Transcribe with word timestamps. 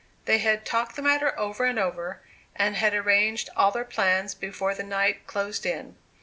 They 0.25 0.39
had 0.39 0.65
talked 0.65 0.95
the 0.95 1.03
matter 1.03 1.39
over 1.39 1.63
and 1.63 1.77
over, 1.77 2.21
and 2.55 2.75
had 2.75 2.95
arranged 2.95 3.51
all 3.55 3.69
their 3.69 3.85
plans 3.85 4.33
before 4.33 4.73
the 4.73 4.81
night 4.81 5.27
closed 5.27 5.63
in. 5.63 5.95